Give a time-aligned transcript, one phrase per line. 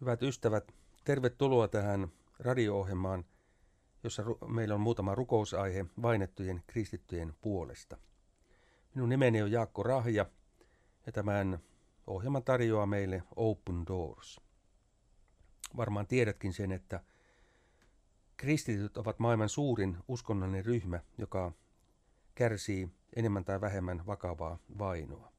[0.00, 2.08] Hyvät ystävät, tervetuloa tähän
[2.38, 3.24] radio-ohjelmaan,
[4.04, 7.98] jossa meillä on muutama rukousaihe vainettujen kristittyjen puolesta.
[8.94, 10.26] Minun nimeni on Jaakko Rahja
[11.06, 11.58] ja tämän
[12.06, 14.40] ohjelman tarjoaa meille Open Doors.
[15.76, 17.00] Varmaan tiedätkin sen, että
[18.36, 21.52] kristityt ovat maailman suurin uskonnollinen ryhmä, joka
[22.34, 25.32] kärsii enemmän tai vähemmän vakavaa vainoa.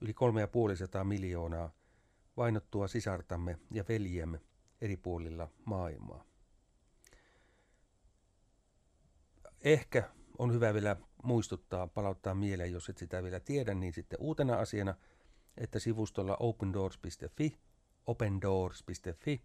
[0.00, 1.70] Yli kolme ja puolisataa miljoonaa
[2.36, 4.40] vainottua sisartamme ja veljiemme
[4.80, 6.24] eri puolilla maailmaa.
[9.60, 14.56] Ehkä on hyvä vielä muistuttaa, palauttaa mieleen, jos et sitä vielä tiedä, niin sitten uutena
[14.56, 14.94] asiana,
[15.56, 17.58] että sivustolla opendoors.fi,
[18.06, 19.42] opendoors.fi,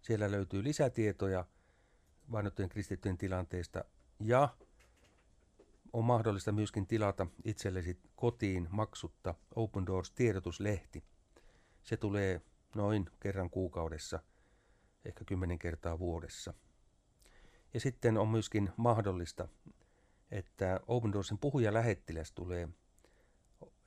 [0.00, 1.44] siellä löytyy lisätietoja
[2.32, 3.84] vainottujen kristittyjen tilanteesta
[4.20, 4.56] ja
[5.92, 11.04] on mahdollista myöskin tilata itsellesi kotiin maksutta Open Doors tiedotuslehti.
[11.86, 12.40] Se tulee
[12.74, 14.18] noin kerran kuukaudessa,
[15.04, 16.54] ehkä kymmenen kertaa vuodessa.
[17.74, 19.48] Ja sitten on myöskin mahdollista,
[20.30, 22.68] että Open Doorsin puhuja lähettiläs tulee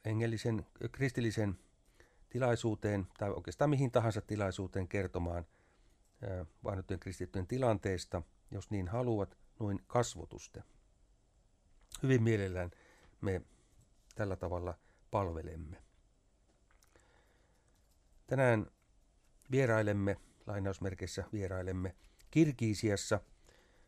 [0.06, 1.60] engellisen, kristillisen
[2.30, 5.46] tilaisuuteen tai oikeastaan mihin tahansa tilaisuuteen kertomaan
[6.64, 10.64] vainottujen kristittyjen tilanteesta, jos niin haluat, noin kasvotusten.
[12.04, 12.72] Hyvin mielellään
[13.22, 13.42] me
[14.16, 14.74] tällä tavalla
[15.12, 15.89] palvelemme.
[18.30, 18.72] Tänään
[19.52, 21.96] vierailemme, lainausmerkeissä vierailemme,
[22.32, 23.20] Kirkiisiassa,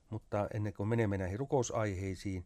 [0.09, 2.45] mutta ennen kuin menemme näihin rukousaiheisiin,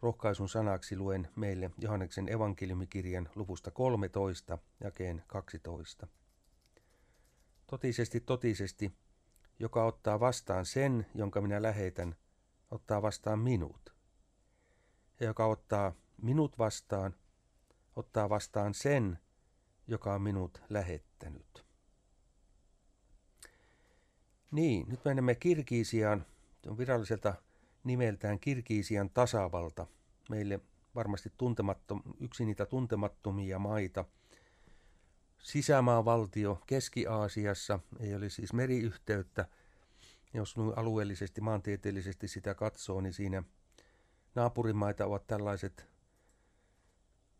[0.00, 6.06] rohkaisun sanaksi luen meille Johanneksen evankeliumikirjan luvusta 13, jakeen 12.
[7.66, 8.92] Totisesti, totisesti,
[9.58, 12.16] joka ottaa vastaan sen, jonka minä lähetän,
[12.70, 13.94] ottaa vastaan minut.
[15.20, 17.14] Ja joka ottaa minut vastaan,
[17.96, 19.18] ottaa vastaan sen,
[19.86, 21.64] joka on minut lähettänyt.
[24.50, 26.26] Niin, nyt menemme Kirkiisiaan,
[26.66, 27.34] on viralliselta
[27.84, 29.86] nimeltään Kirkiisian tasavalta.
[30.30, 30.60] Meille
[30.94, 34.04] varmasti tuntemattom, yksi niitä tuntemattomia maita.
[35.38, 39.46] Sisämaavaltio Keski-Aasiassa, ei ole siis meriyhteyttä.
[40.34, 43.42] Jos alueellisesti, maantieteellisesti sitä katsoo, niin siinä
[44.34, 45.88] naapurimaita ovat tällaiset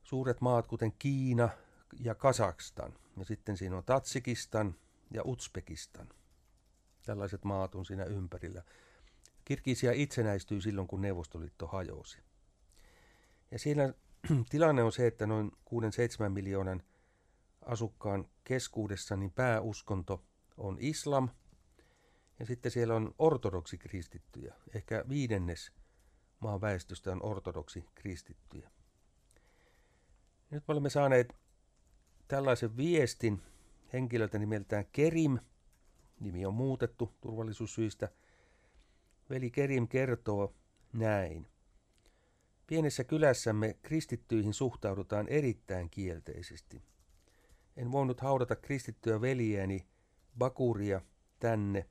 [0.03, 1.49] suuret maat, kuten Kiina,
[2.01, 2.95] ja Kazakstan.
[3.17, 4.75] Ja sitten siinä on Tatsikistan
[5.11, 6.09] ja Uzbekistan.
[7.07, 8.63] Tällaiset maat on siinä ympärillä.
[9.45, 12.19] Kirkisia itsenäistyi silloin, kun Neuvostoliitto hajosi.
[13.51, 13.95] Ja siinä
[14.51, 15.53] tilanne on se, että noin
[16.27, 16.83] 6-7 miljoonan
[17.67, 20.25] asukkaan keskuudessa niin pääuskonto
[20.57, 21.29] on islam.
[22.39, 24.55] Ja sitten siellä on ortodoksi kristittyjä.
[24.75, 25.73] Ehkä viidennes
[26.41, 28.71] maan väestöstä on ortodoksi kristittyjä.
[30.51, 31.42] Nyt me olemme saaneet
[32.33, 33.43] tällaisen viestin
[33.93, 35.39] henkilöltä nimeltään Kerim.
[36.21, 38.09] Nimi on muutettu turvallisuussyistä.
[39.31, 40.55] Veli Kerim kertoo
[40.93, 41.47] näin.
[42.67, 46.83] Pienessä kylässämme kristittyihin suhtaudutaan erittäin kielteisesti.
[47.77, 49.87] En voinut haudata kristittyä veljeäni
[50.39, 51.01] Bakuria
[51.39, 51.89] tänne,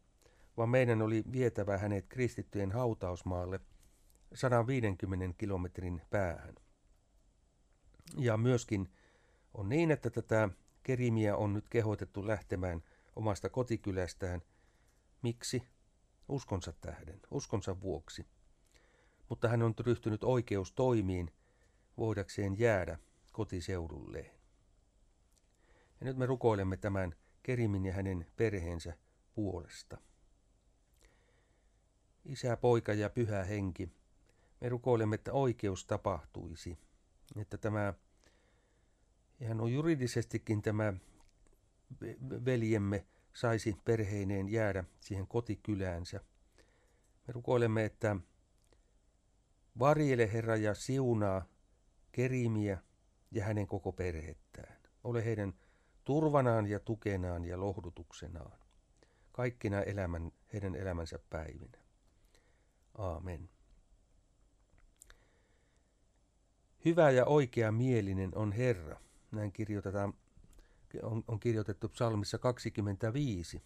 [0.57, 3.59] vaan meidän oli vietävä hänet kristittyjen hautausmaalle
[4.33, 6.55] 150 kilometrin päähän.
[8.17, 8.89] Ja myöskin
[9.53, 10.49] on niin, että tätä
[10.83, 12.83] Kerimiä on nyt kehotettu lähtemään
[13.15, 14.41] omasta kotikylästään.
[15.21, 15.63] Miksi?
[16.29, 18.25] Uskonsa tähden, uskonsa vuoksi.
[19.29, 21.31] Mutta hän on ryhtynyt oikeustoimiin
[21.97, 22.99] voidakseen jäädä
[23.31, 24.31] kotiseudulleen.
[25.99, 28.97] Ja nyt me rukoilemme tämän Kerimin ja hänen perheensä
[29.33, 29.97] puolesta.
[32.25, 33.89] Isä, poika ja pyhä henki,
[34.61, 36.77] me rukoilemme, että oikeus tapahtuisi,
[37.35, 37.93] että tämä
[39.41, 40.93] ihan on juridisestikin tämä
[42.45, 46.19] veljemme saisi perheineen jäädä siihen kotikyläänsä.
[47.27, 48.15] Me rukoilemme, että
[49.79, 51.45] varjele Herra ja siunaa
[52.11, 52.77] Kerimiä
[53.31, 54.77] ja hänen koko perhettään.
[55.03, 55.53] Ole heidän
[56.03, 58.59] turvanaan ja tukenaan ja lohdutuksenaan.
[59.31, 61.77] Kaikkina elämän, heidän elämänsä päivinä.
[62.97, 63.49] Aamen.
[66.85, 68.99] Hyvä ja oikea mielinen on Herra
[69.31, 70.13] näin kirjoitetaan,
[71.03, 73.61] on, on kirjoitettu psalmissa 25.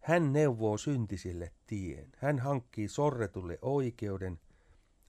[0.00, 2.12] Hän neuvoo syntisille tien.
[2.16, 4.40] Hän hankkii sorretulle oikeuden.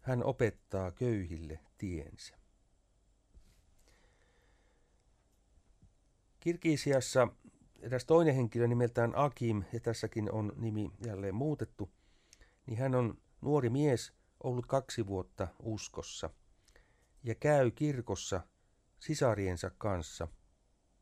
[0.02, 2.36] Hän opettaa köyhille tiensä.
[6.40, 7.28] Kirkisiassa
[7.82, 11.90] eräs toinen henkilö nimeltään Akim, ja tässäkin on nimi jälleen muutettu,
[12.66, 16.30] niin hän on nuori mies, ollut kaksi vuotta uskossa,
[17.24, 18.42] ja käy kirkossa–
[19.04, 20.28] sisariensa kanssa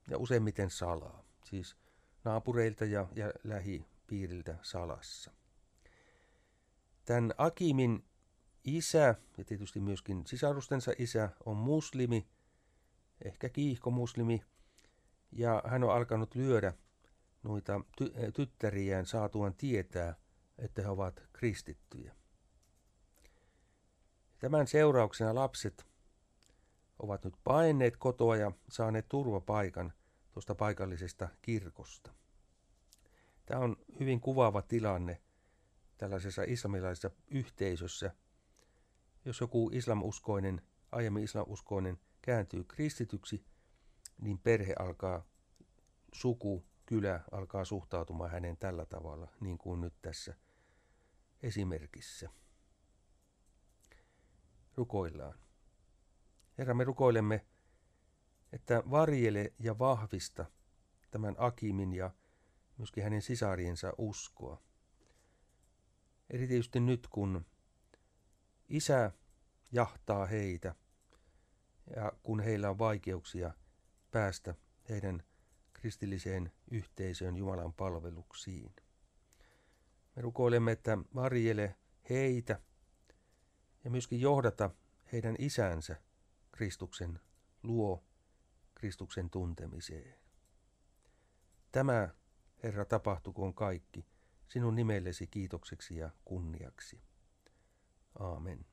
[0.10, 1.24] ja useimmiten salaa.
[1.44, 1.78] Siis
[2.24, 5.32] naapureilta ja, ja lähipiiriltä salassa.
[7.06, 8.06] Tämän Akimin
[8.64, 12.28] isä ja tietysti myöskin sisarustensa isä on muslimi,
[13.26, 14.44] ehkä kiihkomuslimi,
[15.32, 16.74] ja hän on alkanut lyödä
[17.44, 20.16] noita ty- tyttäriään saatuaan tietää,
[20.58, 22.16] että he ovat kristittyjä.
[24.40, 25.91] Tämän seurauksena lapset
[27.02, 29.94] ovat nyt paineet kotoa ja saaneet turvapaikan
[30.32, 32.14] tuosta paikallisesta kirkosta.
[33.46, 35.22] Tämä on hyvin kuvaava tilanne
[35.98, 38.16] tällaisessa islamilaisessa yhteisössä.
[39.26, 40.62] Jos joku islamuskoinen,
[40.92, 43.46] aiemmin islamuskoinen kääntyy kristityksi,
[44.22, 45.26] niin perhe alkaa,
[46.14, 50.36] suku, kylä alkaa suhtautumaan hänen tällä tavalla, niin kuin nyt tässä
[51.44, 52.30] esimerkissä.
[54.76, 55.40] Rukoillaan.
[56.62, 57.46] Herra, me rukoilemme,
[58.54, 60.46] että varjele ja vahvista
[61.12, 62.12] tämän Akimin ja
[62.78, 64.62] myöskin hänen sisariensa uskoa.
[66.30, 67.46] Erityisesti nyt, kun
[68.70, 69.12] isä
[69.72, 70.76] jahtaa heitä
[71.96, 73.54] ja kun heillä on vaikeuksia
[74.12, 74.56] päästä
[74.90, 75.24] heidän
[75.74, 78.76] kristilliseen yhteisöön Jumalan palveluksiin.
[80.16, 81.76] Me rukoilemme, että varjele
[82.10, 82.60] heitä
[83.84, 84.70] ja myöskin johdata
[85.12, 86.11] heidän isänsä
[86.62, 87.20] Kristuksen
[87.64, 88.04] luo
[88.76, 90.16] Kristuksen tuntemiseen.
[91.72, 92.10] Tämä,
[92.64, 94.06] Herra, tapahtukoon kaikki
[94.48, 97.02] sinun nimellesi kiitokseksi ja kunniaksi.
[98.20, 98.66] Aamen.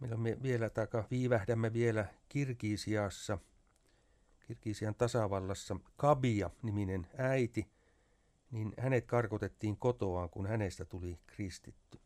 [0.00, 3.38] Meillä me vielä, taka, viivähdämme vielä Kirkiisiassa,
[4.46, 7.70] Kirkiisian tasavallassa, Kabia-niminen äiti,
[8.50, 12.05] niin hänet karkotettiin kotoaan, kun hänestä tuli kristitty.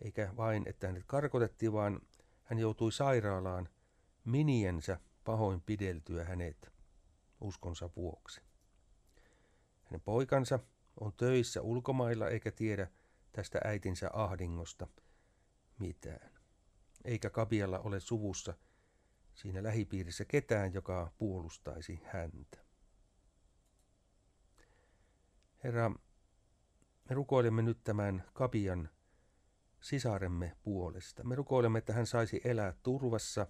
[0.00, 2.00] Eikä vain, että hänet karkotettiin, vaan
[2.44, 3.68] hän joutui sairaalaan
[4.24, 6.72] miniensä pahoin pideltyä hänet
[7.40, 8.40] uskonsa vuoksi.
[9.84, 10.58] Hänen poikansa
[11.00, 12.88] on töissä ulkomailla eikä tiedä
[13.32, 14.86] tästä äitinsä ahdingosta
[15.78, 16.32] mitään.
[17.04, 18.54] Eikä Kabialla ole suvussa
[19.34, 22.58] siinä lähipiirissä ketään, joka puolustaisi häntä.
[25.64, 25.90] Herra,
[27.08, 28.88] me rukoilemme nyt tämän Kabian
[29.80, 31.24] sisaremme puolesta.
[31.24, 33.46] Me rukoilemme, että hän saisi elää turvassa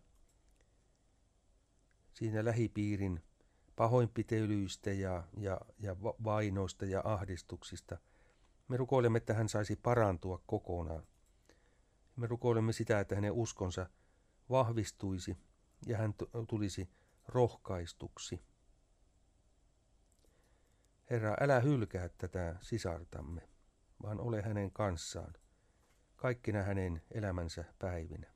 [2.13, 3.23] siinä lähipiirin
[3.77, 7.99] pahoinpitelyistä ja, ja, ja vainoista ja ahdistuksista.
[8.69, 11.07] Me rukoilemme, että hän saisi parantua kokonaan.
[12.17, 13.87] Me rukoilemme sitä, että hänen uskonsa
[14.51, 15.37] vahvistuisi
[15.87, 16.15] ja hän
[16.49, 16.91] tulisi
[17.29, 18.43] rohkaistuksi.
[21.11, 23.49] Herra, älä hylkää tätä sisartamme,
[24.03, 25.35] vaan ole hänen kanssaan
[26.19, 28.27] kaikkina hänen elämänsä päivinä.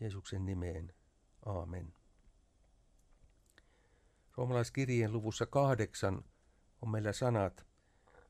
[0.00, 0.94] Jeesuksen nimeen.
[1.46, 1.94] Aamen.
[4.36, 6.24] Roomalaiskirjeen luvussa kahdeksan
[6.82, 7.66] on meillä sanat,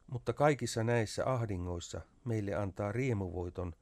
[0.06, 3.72] mutta kaikissa näissä ahdingoissa meille antaa riemuvoiton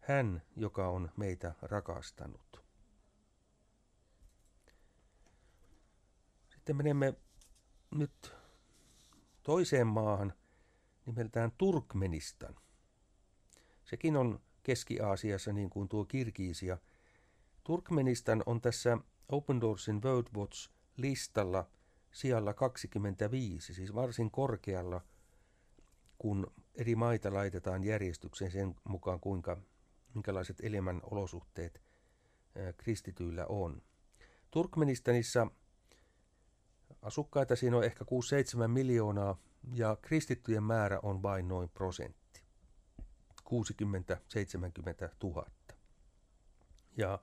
[0.00, 2.64] hän, joka on meitä rakastanut.
[6.48, 7.14] Sitten menemme
[7.90, 8.34] nyt
[9.42, 10.32] toiseen maahan
[11.06, 12.63] nimeltään Turkmenistan.
[13.84, 16.78] Sekin on Keski-Aasiassa niin kuin tuo Kirkiisia.
[17.64, 21.70] Turkmenistan on tässä Open Doorsin World Watch listalla
[22.12, 25.00] sijalla 25, siis varsin korkealla,
[26.18, 29.56] kun eri maita laitetaan järjestykseen sen mukaan, kuinka,
[30.14, 31.82] minkälaiset elämän olosuhteet
[32.76, 33.82] kristityillä on.
[34.50, 35.46] Turkmenistanissa
[37.02, 38.04] asukkaita siinä on ehkä
[38.64, 39.38] 6-7 miljoonaa
[39.74, 42.23] ja kristittyjen määrä on vain noin prosentti.
[43.48, 45.46] 60-70 000.
[46.96, 47.18] Ja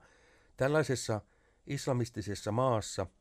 [0.56, 1.20] tällaisessa
[1.66, 3.06] islamistisessa maassa–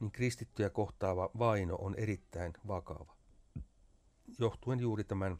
[0.00, 3.16] niin kristittyjä kohtaava vaino on erittäin vakava.
[4.38, 5.38] Johtuen juuri tämän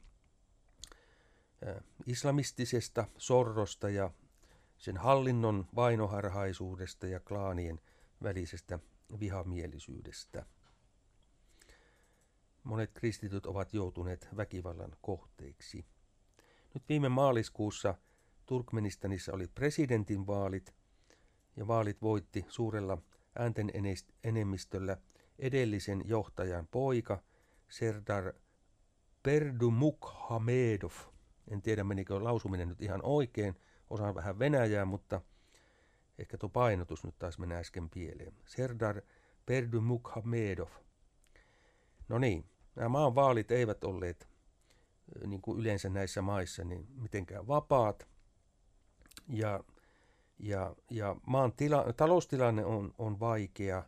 [2.06, 4.10] islamistisesta sorrosta ja
[4.78, 7.80] sen hallinnon vainoharhaisuudesta ja klaanien
[8.22, 8.78] välisestä
[9.20, 10.46] vihamielisyydestä.
[12.64, 15.84] Monet kristityt ovat joutuneet väkivallan kohteiksi.
[16.75, 17.94] Nyt viime maaliskuussa
[18.46, 20.75] Turkmenistanissa oli presidentinvaalit
[21.56, 22.98] ja vaalit voitti suurella
[23.38, 23.70] äänten
[24.25, 24.96] enemmistöllä
[25.38, 27.22] edellisen johtajan poika
[27.68, 28.32] Serdar
[29.22, 30.92] Perdumukhamedov.
[31.48, 33.54] En tiedä menikö lausuminen nyt ihan oikein,
[33.90, 35.20] osaan vähän venäjää, mutta
[36.18, 38.34] ehkä tuo painotus nyt taas menee äsken pieleen.
[38.46, 39.02] Serdar
[39.46, 40.68] Perdumukhamedov.
[42.08, 42.44] No niin,
[42.76, 44.27] nämä maan vaalit eivät olleet
[45.26, 48.08] niin kuin yleensä näissä maissa niin mitenkään vapaat.
[49.28, 49.64] Ja,
[50.40, 53.82] Ja, ja maan tila, taloustilanne on, on vaikea,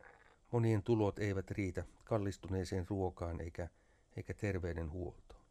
[0.53, 3.69] monien tulot eivät riitä kallistuneeseen ruokaan eikä,
[4.17, 5.45] eikä terveydenhuoltoon.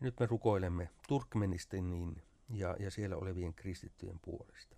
[0.00, 4.76] Nyt me rukoilemme Turkmenistanin ja, ja siellä olevien kristittyjen puolesta.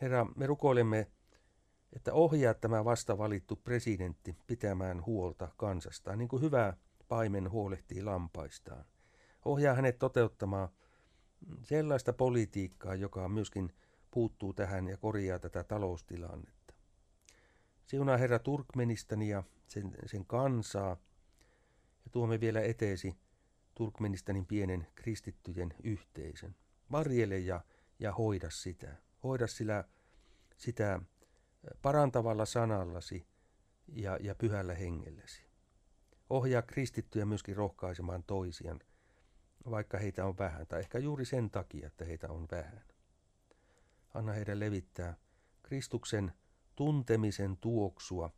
[0.00, 1.06] Herra, me rukoilemme,
[1.92, 6.76] että ohjaa tämä vasta valittu presidentti pitämään huolta kansastaan, niin kuin hyvä
[7.08, 8.84] paimen huolehtii lampaistaan.
[9.44, 10.68] Ohjaa hänet toteuttamaan
[11.62, 13.72] sellaista politiikkaa, joka myöskin
[14.10, 16.74] puuttuu tähän ja korjaa tätä taloustilannetta.
[17.86, 20.96] Siunaa Herra Turkmenistania, sen, sen kansaa,
[22.04, 23.16] ja tuomme vielä eteesi
[23.74, 26.56] Turkmenistanin pienen kristittyjen yhteisön.
[26.92, 27.60] Varjele ja,
[27.98, 28.96] ja hoida sitä.
[29.22, 29.84] Hoida sillä,
[30.56, 31.00] sitä
[31.82, 33.26] parantavalla sanallasi
[33.88, 35.47] ja, ja pyhällä hengelläsi.
[36.30, 38.80] Ohjaa kristittyjä myöskin rohkaisemaan toisiaan,
[39.70, 42.84] vaikka heitä on vähän, tai ehkä juuri sen takia, että heitä on vähän.
[44.14, 45.16] Anna heidän levittää
[45.62, 46.32] Kristuksen
[46.76, 48.30] tuntemisen tuoksua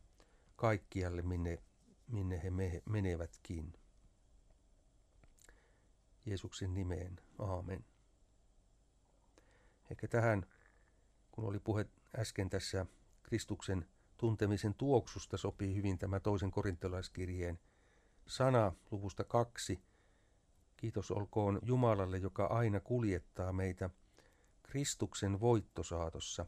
[0.56, 1.62] kaikkialle, minne,
[2.09, 3.73] minne he me, menevätkin.
[6.26, 7.20] Jeesuksen nimeen.
[7.38, 7.85] Aamen.
[9.90, 10.47] Ehkä tähän,
[11.30, 11.87] kun oli puhe
[12.18, 12.87] äsken tässä
[13.23, 17.59] Kristuksen tuntemisen tuoksusta, sopii hyvin tämä toisen korintolaiskirjeen
[18.30, 19.80] sana luvusta kaksi.
[20.76, 23.90] Kiitos olkoon Jumalalle, joka aina kuljettaa meitä
[24.62, 26.46] Kristuksen voittosaatossa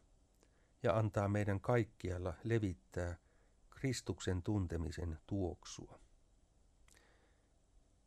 [0.83, 3.17] ja antaa meidän kaikkialla levittää
[3.71, 6.01] Kristuksen tuntemisen tuoksua.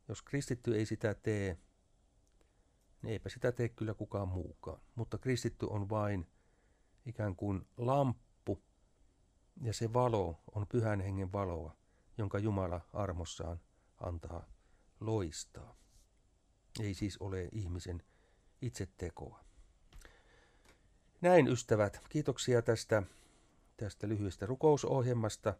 [0.07, 1.57] Jos kristitty ei sitä tee,
[3.01, 4.81] niin eipä sitä tee kyllä kukaan muukaan.
[4.95, 6.27] Mutta kristitty on vain
[7.05, 8.63] ikään kuin lamppu,
[9.61, 11.75] ja se valo on pyhän hengen valoa,
[12.17, 13.59] jonka Jumala armossaan
[13.97, 14.45] antaa
[14.99, 15.75] loistaa.
[16.79, 18.03] Ei siis ole ihmisen
[18.61, 19.39] itse tekoa.
[21.21, 23.03] Näin ystävät, kiitoksia tästä,
[23.77, 25.53] tästä lyhyestä rukousohjelmasta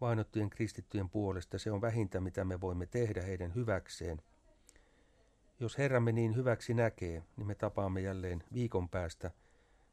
[0.00, 1.58] vainottujen kristittyjen puolesta.
[1.58, 4.22] Se on vähintä, mitä me voimme tehdä heidän hyväkseen.
[5.60, 9.30] Jos Herramme niin hyväksi näkee, niin me tapaamme jälleen viikon päästä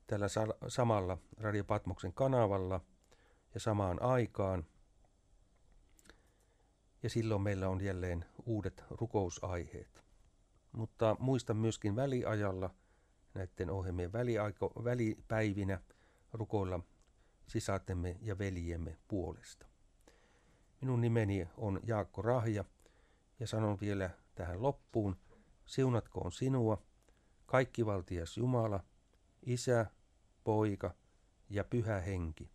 [0.07, 0.27] tällä
[0.67, 2.81] samalla Radio Patmoksen kanavalla
[3.53, 4.65] ja samaan aikaan.
[7.03, 10.03] Ja silloin meillä on jälleen uudet rukousaiheet.
[10.71, 12.69] Mutta muista myöskin väliajalla
[13.33, 15.81] näiden ohjelmien väliaiko, välipäivinä
[16.33, 16.79] rukoilla
[17.47, 19.65] sisatemme ja veljemme puolesta.
[20.81, 22.65] Minun nimeni on Jaakko Rahja
[23.39, 25.17] ja sanon vielä tähän loppuun,
[25.65, 26.83] siunatkoon sinua,
[27.45, 28.83] kaikkivaltias Jumala,
[29.45, 29.85] Isä,
[30.43, 30.95] Poika
[31.49, 32.51] ja Pyhä Henki,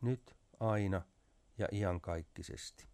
[0.00, 1.02] nyt, aina
[1.58, 2.88] ja iankaikkisesti.